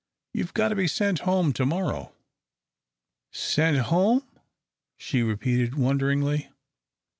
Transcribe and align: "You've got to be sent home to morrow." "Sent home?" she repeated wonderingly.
"You've 0.33 0.55
got 0.55 0.69
to 0.69 0.75
be 0.75 0.87
sent 0.87 1.19
home 1.29 1.53
to 1.53 1.63
morrow." 1.63 2.15
"Sent 3.31 3.77
home?" 3.77 4.23
she 4.97 5.21
repeated 5.21 5.75
wonderingly. 5.75 6.49